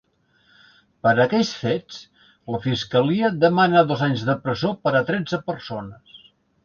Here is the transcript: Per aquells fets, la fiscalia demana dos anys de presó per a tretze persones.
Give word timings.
Per 1.07 1.11
aquells 1.25 1.51
fets, 1.57 1.99
la 2.55 2.61
fiscalia 2.63 3.31
demana 3.45 3.87
dos 3.93 4.01
anys 4.07 4.25
de 4.31 4.37
presó 4.47 4.73
per 4.89 4.95
a 5.01 5.07
tretze 5.11 5.43
persones. 5.53 6.19